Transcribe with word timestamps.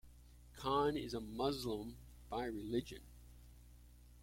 Khan 0.55 0.97
is 0.97 1.13
a 1.13 1.21
Muslim 1.21 1.95
by 2.27 2.45
religion. 2.45 3.03